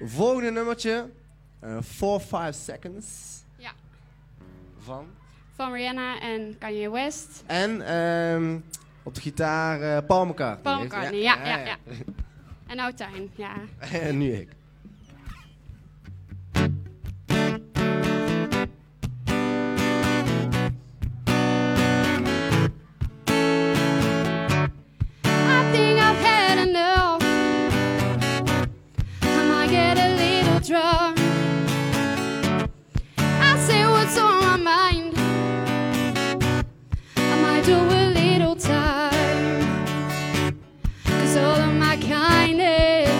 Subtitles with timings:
[0.00, 1.10] Volgende nummertje.
[1.60, 1.84] 4-5
[2.50, 3.06] Seconds.
[3.56, 3.72] Ja.
[4.78, 5.06] Van?
[5.54, 7.42] Van Rihanna en Kanye West.
[7.46, 8.58] En ehm,
[9.02, 10.62] op de gitaar eh, Paul McCartney.
[10.62, 11.76] Paul McCartney, ja, ja, ja.
[12.66, 13.54] En nou Tijn, ja.
[13.78, 14.48] en nu ik.
[37.68, 40.54] Do a little time.
[41.04, 43.10] Cause all of my kindness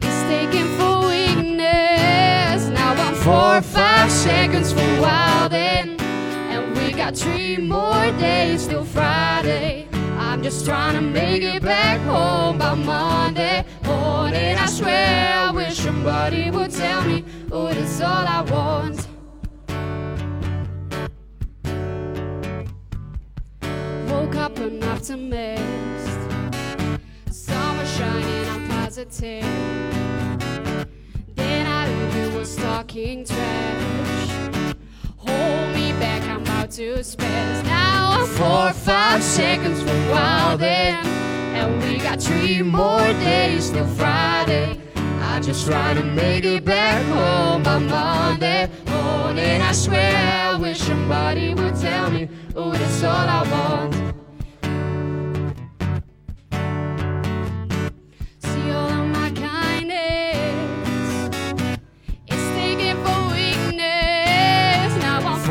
[0.00, 2.68] is taken for weakness.
[2.78, 6.00] Now I'm four or five seconds from wildin'.
[6.52, 9.86] And we got three more days till Friday.
[10.18, 14.56] I'm just trying to make it back home by Monday morning.
[14.56, 19.03] I swear I wish somebody would tell me, oh, that's all I want.
[24.24, 25.62] Woke up an optimist.
[27.30, 29.44] Sun was shining, I'm positive.
[31.34, 34.30] Then I heard you was talking trash.
[35.18, 37.64] Hold me back, I'm about to spaz.
[37.64, 41.04] Now I'm four or five seconds from wildin'.
[41.58, 44.80] And we got three more days till Friday.
[45.20, 49.60] I just try to make it back home by Monday morning.
[49.60, 53.53] I swear I wish somebody would tell me, oh, that's all I want.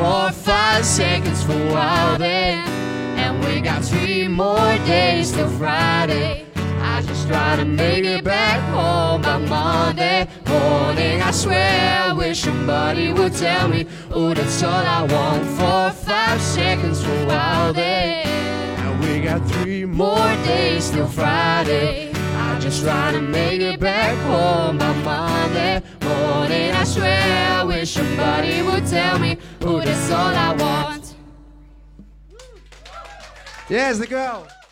[0.03, 2.67] Four five seconds for wildin'.
[3.23, 6.45] And we got three more days till Friday.
[6.81, 11.21] I just try to make it back home by Monday morning.
[11.21, 15.45] I swear I wish somebody would tell me, oh, that's all I want.
[15.57, 18.25] Four or five seconds for wildin'.
[18.25, 22.11] And we got three More days till Friday.
[22.13, 26.71] I just try to make it back home by Monday morning.
[26.73, 27.42] I swear
[27.83, 31.15] wish somebody would tell me, oh, that's all I want.
[33.69, 34.62] Yes, dankjewel.